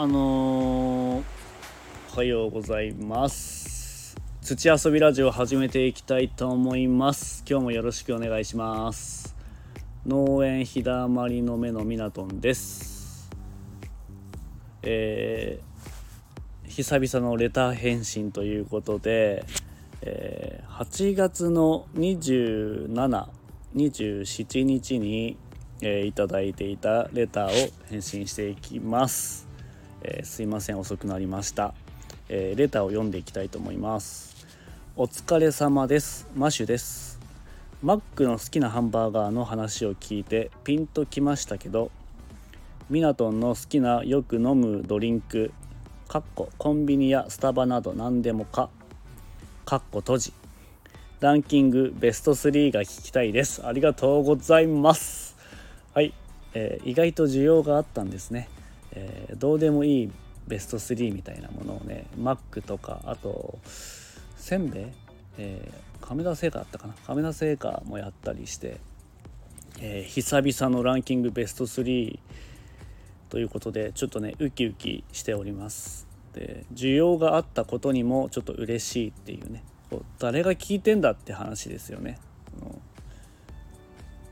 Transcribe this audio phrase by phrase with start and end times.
[0.00, 1.24] あのー、
[2.14, 4.16] おはようございます。
[4.42, 7.42] 土遊びラジオ始めていきたいと思います。
[7.50, 9.34] 今日もよろしくお願いします。
[10.06, 13.28] 農園ひだまりの目のミナトンです。
[14.82, 19.44] えー、久々のレター返信ということで、
[20.02, 25.36] えー、8月の2727日に
[25.80, 29.47] えー、いただいていたレターを返信していきます、
[30.02, 31.74] えー、すいません遅くなりました、
[32.28, 34.46] えー、レターを読んでいきたいと思います。
[34.96, 36.26] お疲れ様です。
[36.34, 37.20] マシュです。
[37.82, 41.92] マックの好きなハンバーガーの話を聞いてピンときましたけど
[42.90, 45.52] ミナトンの好きなよく飲むドリンク
[46.08, 48.70] かっこコンビニやスタバなど何でもか
[49.64, 50.32] かっこ閉じ。
[51.20, 53.66] ランキングベスト3が聞きたいです。
[53.66, 55.36] ありがとうございます。
[55.92, 56.14] はい、
[56.54, 58.48] えー、意外と需要があったんですね、
[58.98, 60.10] えー、どうでもいい
[60.48, 63.58] ベスト3みたいなものをねマックとかあと
[64.36, 64.84] せんべい、
[65.38, 66.94] えー、亀田製菓あったかな？
[67.06, 68.80] 亀田製菓もやったりして、
[69.80, 72.18] えー、久々のランキングベスト3
[73.28, 76.06] ということでちょっとねウキウキしております。
[76.34, 79.62] で需要があったことにもちょっと嬉しいっていうね
[80.18, 82.18] 誰が聞いてんだって話ですよね。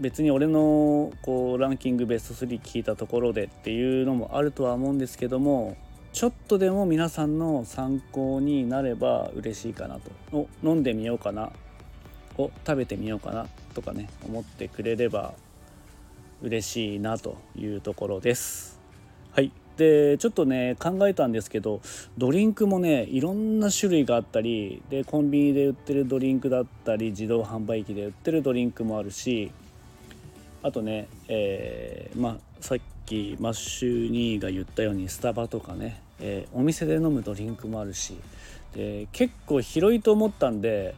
[0.00, 5.76] 別に俺のこうランキングベスト3聞いたところでっていうのもあるとは思うんですけども
[6.12, 10.10] ちょっとでも皆さんの参考になれば嬉しいかなと。
[10.32, 11.52] お飲んでみようかな。
[12.36, 13.46] を食べてみようかな。
[13.74, 15.34] とかね思ってくれれば
[16.42, 18.80] 嬉しいなというところです。
[19.32, 19.52] はい。
[19.76, 21.80] でちょっとね考えたんですけど
[22.16, 29.52] ドリンクもねいろんな種類があったりでコンビニで売ってるドリンクだったり自動販売機で売ってるドリンクもあるし
[30.62, 38.18] あとね、えー、まあ、さっきマッシュニーが言ったようにスタバとかね、えー、お店で飲むドリンクもあるし
[38.74, 40.94] で結構広いと思ったんで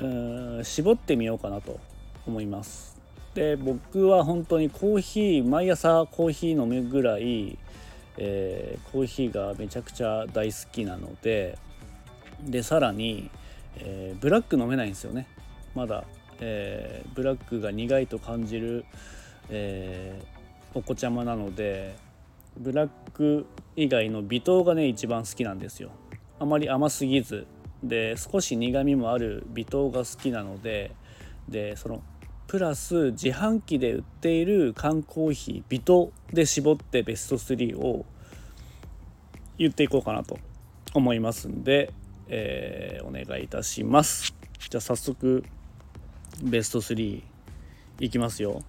[0.00, 1.80] うん絞ってみようかなと
[2.26, 2.90] 思います。
[3.34, 7.56] で僕は本当にコーヒー毎朝コーヒー飲むぐらい、
[8.16, 11.56] えー、コーヒーがめちゃくちゃ大好きなので
[12.42, 13.30] でさらに、
[13.76, 15.28] え、ブラック飲めないんですよね
[15.74, 16.04] まだ
[16.40, 18.84] えー、ブラックが苦いと感じる、
[19.48, 21.94] えー、お子ちゃまなので
[22.58, 23.46] ブラック
[23.76, 25.90] 以外の微糖がね一番好きなんですよ。
[26.38, 27.46] あまり甘すぎず。
[27.82, 30.94] で少し苦みもある微糖が好きなので
[31.48, 32.02] でその
[32.46, 38.04] プラス自販機で売っている缶コーヒー微糖で絞ってベスト3を
[39.56, 40.38] 言っていこうかなと
[40.94, 41.92] 思いますんで、
[42.28, 44.34] えー、お願いいたします。
[44.58, 45.44] じゃあ早速
[46.42, 47.22] ベスト3
[48.00, 48.62] いきますよ。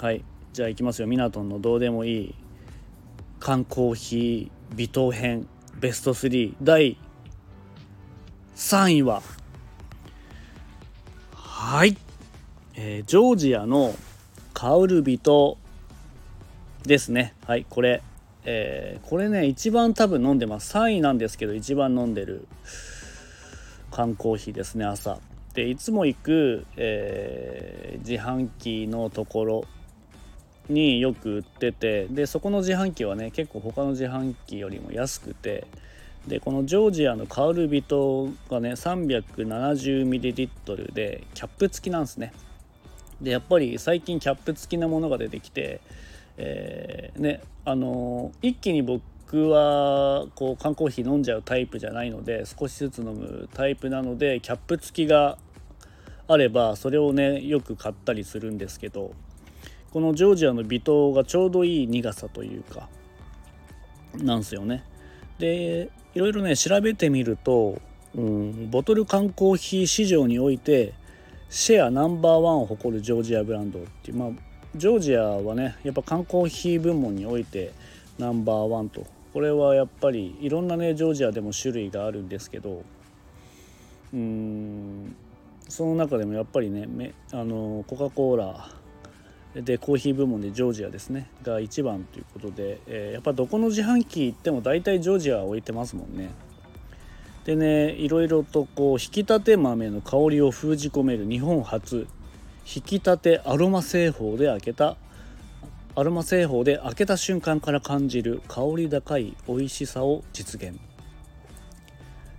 [0.00, 0.24] はい。
[0.52, 1.08] じゃあいきますよ。
[1.08, 2.34] ミナトンのどうでもいい。
[3.40, 5.48] 缶コーヒー微糖編
[5.80, 6.96] ベスト3第
[8.54, 9.22] 3位は
[11.34, 11.96] はい、
[12.74, 13.94] えー、ジョージアの
[14.52, 15.58] カウルビト
[16.84, 17.34] ですね。
[17.46, 17.66] はい。
[17.68, 18.02] これ
[18.44, 20.76] えー、これね一番多分飲んでます。
[20.76, 22.46] 3位なんですけど一番飲んでる
[23.90, 25.18] 缶コーヒーですね朝。
[25.54, 29.64] でいつも行く、えー、自販機のところ
[30.68, 35.66] によく売っててでそこの自販機はね結構他の自販機よりも安くて
[36.26, 42.32] でこのジョージアのカウルビトがね 370ml でキャップ付きなんですね。
[43.20, 45.80] でやっぱり最近キャップ付きなものが出てきて、
[46.36, 49.02] えー、ねあのー、一気に僕
[49.32, 55.38] 僕はこう缶コーヒー飲んじゃうタイプじゃないので少しずつ飲むタイプなのでキャップ付きが
[56.28, 59.14] あればそれをねよく買ったりするんですけど
[59.90, 62.90] このジョージアの微糖がちょうどいい苦さというか
[64.18, 64.84] なんですよね。
[65.38, 67.80] でいろいろね調べてみると、
[68.14, 70.92] うん、ボトル缶コーヒー市場において
[71.48, 74.30] シェアナンバーワンを誇るジョージアブランドっていうまあ
[74.76, 77.72] ジョージアはねやっぱ缶コーヒー部門において
[78.18, 82.82] ナンバーワンとこれはやっぱりいろんなねジョージアでも種類があるんですけど
[84.12, 85.16] うん
[85.68, 88.68] その中でもやっぱりねあのコカ・コーラ
[89.54, 96.30] でコーヒー部門でジョージアですねが一番ということで、えー、やっぱどこの自販機行っても大体ジョージア置いてますもんね。
[97.44, 102.06] でねいろいろとこう引き立て豆の香りを封じ込める日本初
[102.64, 104.96] 引き立てアロマ製法で開けた
[105.94, 110.78] アロマ製法で開けた瞬間から感じる香り高い美味しさを実現。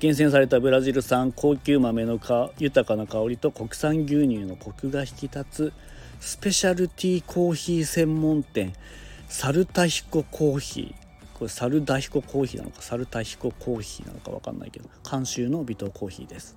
[0.00, 2.18] 厳選されたブラジル産高級豆の
[2.58, 5.72] 豊かな香りと国産牛乳のコクが引き立つ
[6.20, 8.72] スペシャルティーコーヒー専門店
[9.28, 11.04] サルタヒココーヒー。
[11.38, 16.56] これサルダヒココーヒーなのかサルタヒココーヒーなのか分かんないけど監修の微糖コーヒーです。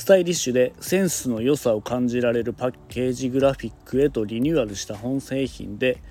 [0.00, 6.02] スタイリッシュでセンスの良さを感じられるパッケージグラフィックへとリニューアルした本製品で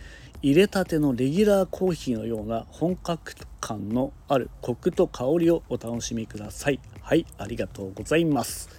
[0.43, 6.79] 入れたてのレギュラーコーヒーのような本格感のあるコクと香りをお楽しみください。
[7.01, 8.69] はいありがとうございます。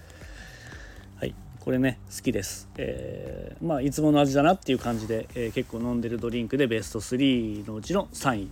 [1.19, 8.49] はいこれね好きです、えー、まあいつもの味だなっていう感じで、えー、結構飲んでるドリンクでベスト3のうちの3位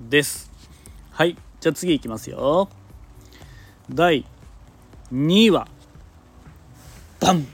[0.00, 0.50] です。
[1.12, 2.68] はいじゃあ次いきますよ。
[3.88, 4.24] 第
[5.12, 5.68] 2位は
[7.20, 7.46] バン。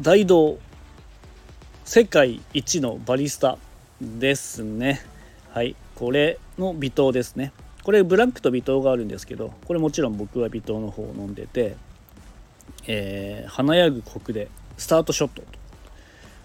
[0.00, 0.58] 大道
[1.84, 3.58] 世界一のバリスタ
[4.00, 5.02] ですね。
[5.50, 5.76] はい。
[5.94, 7.52] これの微糖ですね。
[7.84, 11.76] これブラックと微糖があるんですけどこれもちろん僕は微糖の方を飲んでて、
[12.86, 15.42] えー、華やぐコクでスタートショット。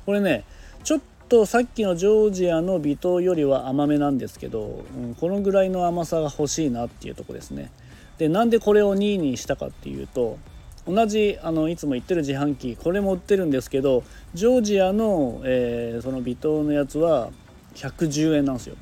[0.06, 0.44] これね
[0.84, 7.72] ちょっとさっきのジョージアの微糖よりは甘めなんですけど、うん、このぐらいの甘さが欲しいなっていうとこですね。
[8.20, 10.38] でなんでこれを2位にしたかっていうと
[10.86, 17.30] 同じあのいつも言ってる自販機これも売ってるんですけどジョージアの、えー、その微糖のやつは
[17.76, 18.76] 110円なんですよ。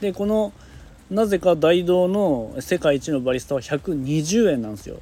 [0.00, 0.52] でこの
[1.10, 5.00] なぜか大道の世界一のバリスタは120円なんですよ。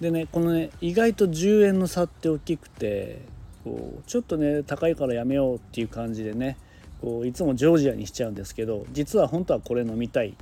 [0.00, 3.22] でねこのね意外と10円の差って大きくて
[3.64, 6.56] こうちょっとね高いからやめようっていう感じでね
[7.00, 10.34] こういつもジョージアにしちゃうんですけど実は本当はこれ飲みたい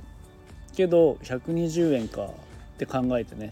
[0.79, 2.29] けど120円かっ
[2.77, 3.51] て考えてね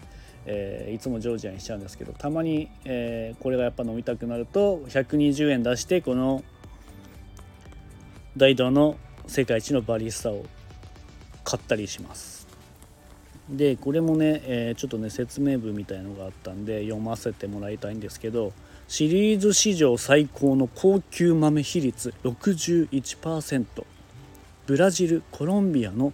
[0.50, 6.42] えー、いつもジョージアにしちゃうんですけどたまに、えー、これがやっぱ飲みたくなると120円出してこの
[8.38, 8.96] 大道の
[9.28, 10.46] 世界一のバリスタを
[11.44, 12.48] 買ったりします。
[13.50, 18.54] でこれもね、えー、ちょっとね説明文みたいのがあったんで読ませてもらいたいんですけど
[18.88, 23.66] シリーズ史上最高の高級豆比率61%
[24.66, 26.14] ブラジルコロンビアの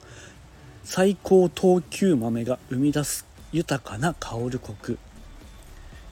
[0.83, 4.99] 最高等級豆が生み出す豊かな香るコク。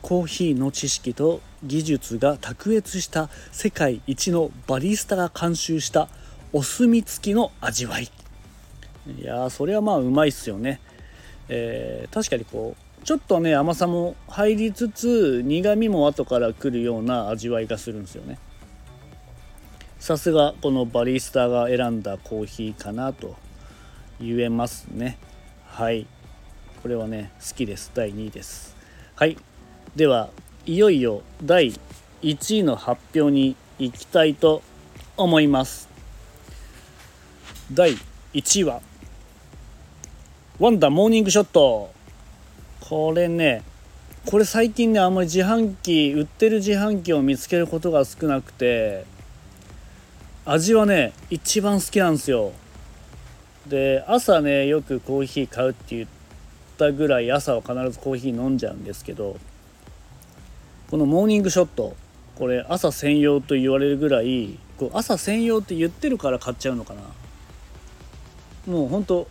[0.02, 6.08] コーヒーの知識と技術が卓越した世界一のバリスタが監修した
[6.54, 8.10] お墨付きの味わい。
[9.20, 10.80] いやそれはまあうまいっすよね、
[11.50, 18.40] えー、確かにこうちょっとね甘さも入りつつ苦みも後から来るような味わいがするんですよね。
[20.00, 23.36] さすがこのバリスタが選んだコーヒーかなと。
[24.22, 25.18] 言えますね。
[25.66, 26.06] はい。
[26.82, 27.92] これはね好きです。
[27.94, 28.76] 第2位です。
[29.16, 29.38] はい。
[29.96, 30.30] では
[30.66, 31.74] いよいよ第
[32.22, 34.62] 1位の発表に行きたいと
[35.18, 35.90] 思います。
[37.74, 37.98] 第
[38.34, 38.82] 1位は
[40.60, 41.92] ワンダモーニングショット。
[42.80, 43.64] これね
[44.26, 49.06] これ最近ねあんまり自販機売ってる自販機を見つけることが少なくて
[50.46, 52.52] 味はね一番好きなんですよ。
[53.68, 56.10] で朝ねよくコーヒー買うって言っ
[56.78, 59.38] たぐらい朝は必ずコーヒー飲んじゃうんですけど
[60.90, 61.96] このモーニングショット
[62.36, 67.02] これ朝専用と言われるぐらいこう朝専用って言ってるから買っちゃうのかな。
[68.68, 69.28] もうほんと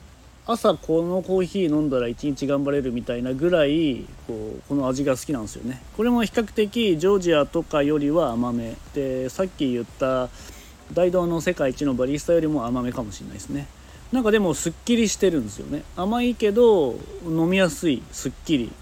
[0.47, 5.83] 朝このコーヒー飲んだら一日頑張れるみたいなぐらいこうこの味が好きなんですよね。
[5.97, 8.75] これも比較的ジョージアとかよりは甘め。
[8.95, 10.29] でさっき言った
[10.93, 13.67] 大道の世界一のバリスタよりも甘めかもしれないですね。
[14.13, 15.85] なんかでもすっきりしてるんですよね。
[15.97, 18.03] 甘いけど飲みやすい。
[18.11, 18.73] すっきり、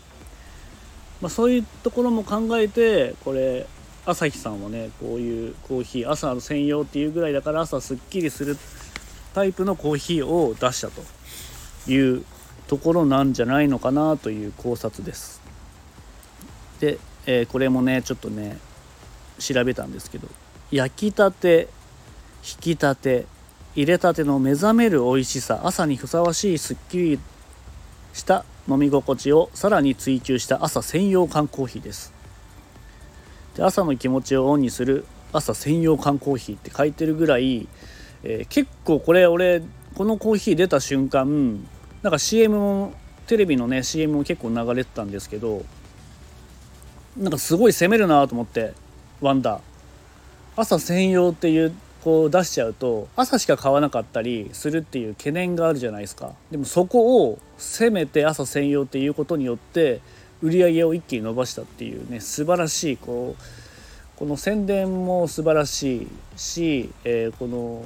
[1.21, 3.67] まあ、そういうところも考えてこれ
[4.07, 8.57] 朝日さんはねこういうコーヒー朝専用っていうぐらいだから朝すっきりする
[9.35, 11.03] タイプのコーヒーを出したと
[11.91, 12.25] いう
[12.67, 15.43] ところなんじゃないのかなという考察です。
[16.81, 18.59] で、えー、これもねちょっとね
[19.39, 20.29] 調べたんですけど
[20.71, 21.69] 焼きたて
[22.43, 23.27] 引きたて
[23.79, 27.19] 入れたての目覚める美味しさ朝にふさわしいすっきり
[28.13, 32.13] した飲み心地をさらに追求した朝専用缶コーヒーです。
[33.55, 37.69] で朝の気持ちをオンにする朝専用缶コーヒーって書いてるぐらい、
[38.25, 39.63] えー、結構これ俺
[39.95, 41.65] このコーヒー出た瞬間
[42.03, 42.95] なんか CM も
[43.29, 45.65] テレビのね CM も結構流れてたんですけど
[47.17, 48.73] なんかすごい攻めるなと思って
[49.21, 49.61] ワンダー。
[50.57, 51.73] 朝専用っていう
[52.09, 56.33] こう出しちゃうと朝しか買わなかったりするっていう懸念があるじゃないですか。
[56.51, 60.01] でもそこをせめて朝専用っていうことによって
[60.41, 67.85] 売り上げを一気に伸ばしたっていうね素晴らしいこうこの宣伝も素晴らしいし、えー、この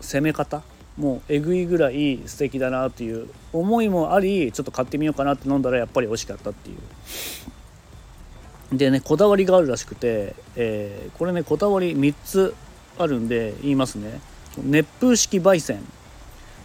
[0.00, 0.62] 攻め方
[0.96, 6.78] もうえぐいぐらい素敵だなっていう思いもありちょっと買ってみようかなって飲んだらやっぱり美味しかったっていう。
[8.78, 12.54] でねこだわりがあるらしくて、えー、これねこだわり3つ
[12.98, 14.20] あるんで言いますね。
[14.58, 15.80] 熱風式焙煎。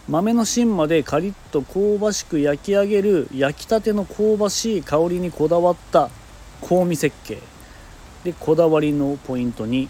[0.08, 6.08] 豆の芯までカリッと香ばしく焼き上げる焼きたての香ばしい香りにこだわった
[6.66, 7.38] 香味設計。
[8.24, 9.88] でこだわりのポイントに、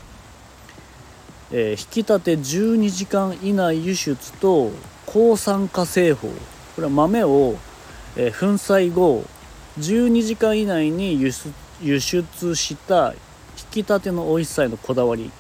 [1.51, 4.71] えー、引き立て12時間以内輸出と
[5.07, 6.29] 抗酸化製法。
[6.75, 7.57] これは豆を、
[8.17, 9.25] えー、粉砕後
[9.79, 13.19] 12時間以内に輸出輸出した引
[13.71, 15.31] き立ての美味しさへのこだわり。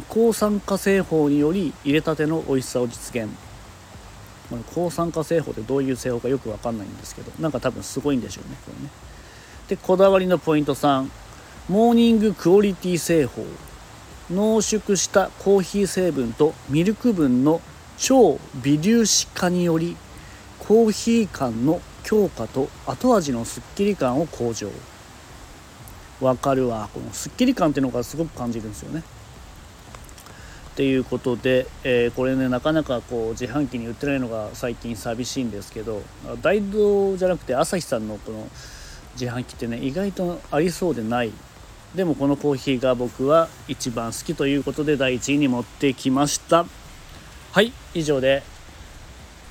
[0.00, 3.28] 抗酸化製法により入れたての美味しさを実現。
[4.74, 8.90] 抗酸化製法ってどういう製法かよく分かんないんですけどなんか多分すごいんでしょうねこれね。
[9.68, 11.08] でこだわりのポイント3
[11.68, 13.44] モーニングクオリティ製法。
[14.30, 17.60] 濃縮したコーヒー成分とミルク分の
[17.98, 19.96] 超微粒子化により
[20.58, 24.70] コーヒー感の強化と後味のすっきり感を向上。
[26.20, 26.88] わかるわ。
[26.94, 29.02] このすっきり感っていうのがすごく感じるんですよね。
[30.72, 36.00] っていうことで、えー、これねなかなかこう自販機に売ってないのが最近寂しいんですけど
[36.40, 38.48] 大道じゃなくて朝日さんのこの
[39.12, 41.32] 自販機ってね意外とありそうでない。
[41.94, 46.64] でもこのコーヒーが僕は一番好きということで第1位に持ってきました。
[47.52, 48.42] はい以上で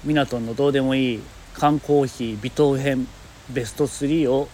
[0.03, 1.21] ミナトンのどうでもいい
[1.53, 3.07] 缶コーヒー微糖編
[3.51, 4.49] ベスト3を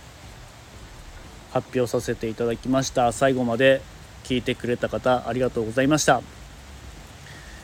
[1.53, 3.13] 発表させていただきました。
[3.13, 3.81] 最後まで
[4.25, 6.36] 聞いてくれた方ありがとうございました。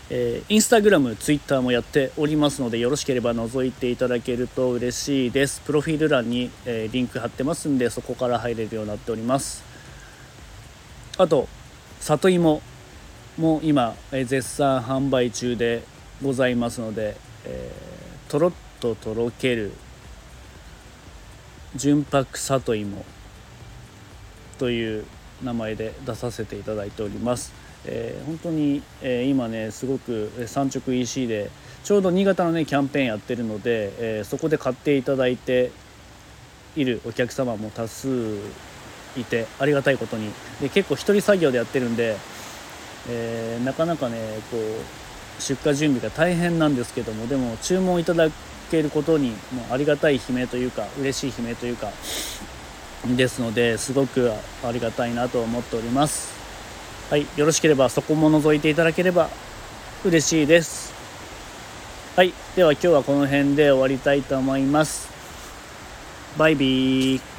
[0.10, 5.62] えー、インスタグラム、ツイッターもやっておりますのでよろしければ覗いていただけると嬉しいです。
[5.62, 9.64] プロフィール欄に、えー、リンク貼ってますんでそこから入れるようになっております。
[11.18, 11.48] あと
[12.00, 12.62] 里芋
[13.38, 15.84] も今、えー、絶賛販売中で
[16.22, 19.72] ございますので、えー、とろっととろける
[21.76, 23.06] 純白里芋
[24.60, 25.06] という
[25.44, 27.54] 名前で出させていただいております。
[27.86, 31.50] えー、本当に、えー、今ねすごく産直 EC で
[31.84, 35.72] ちょうど新潟のねキャンペーンやってるので、えー、そこで買っていただいて
[36.76, 38.38] いるお客様も多数
[39.18, 40.32] いてありがたいことに。
[40.62, 42.16] で結構一人作業でやってるんで、
[43.10, 44.18] えなかなかね
[44.50, 48.30] こう出荷準備が大変なんですけどもでも注文いただ
[48.72, 51.90] けることにもうありがたい悲鳴というか嬉しい悲鳴というか
[53.06, 54.32] ですのですごく
[54.64, 56.34] ありがたいなと思っております。
[57.10, 59.30] はい、よろしければそこも覗いていただければ
[60.06, 60.94] 嬉しいです。
[62.16, 65.10] はい、では今日はこの辺で終わりたいと思います。
[66.38, 67.33] バイビー。